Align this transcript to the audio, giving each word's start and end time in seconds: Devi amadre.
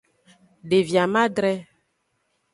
Devi 0.71 0.97
amadre. 1.03 1.53